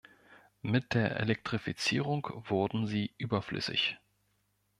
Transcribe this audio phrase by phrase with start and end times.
[0.63, 3.99] Mit der Elektrifizierung wurden sie überflüssig.